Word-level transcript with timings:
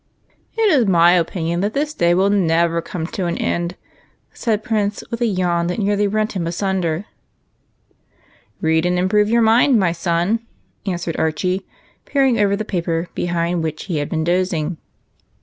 "It 0.57 0.63
is 0.71 0.87
my 0.87 1.11
opinion 1.11 1.59
that 1.61 1.75
this 1.75 1.93
day 1.93 2.15
will 2.15 2.31
never 2.31 2.81
come 2.81 3.05
to 3.05 3.27
an 3.27 3.37
end," 3.37 3.75
said 4.33 4.63
Prince, 4.63 5.03
with 5.11 5.21
a 5.21 5.27
yawn 5.27 5.67
that 5.67 5.77
nearly 5.77 6.07
rent 6.07 6.31
him 6.31 6.47
asunder." 6.47 7.05
Read 8.61 8.83
and 8.87 8.97
improve 8.97 9.29
your 9.29 9.43
mind, 9.43 9.77
my 9.79 9.91
son," 9.91 10.39
answered 10.87 11.17
Archie, 11.17 11.67
peering 12.05 12.29
solemnly 12.33 12.43
over 12.45 12.55
the 12.55 12.65
paper 12.65 13.09
behind 13.13 13.61
which 13.61 13.83
he 13.83 13.97
had 13.97 14.09
been 14.09 14.23
dozing. 14.23 14.77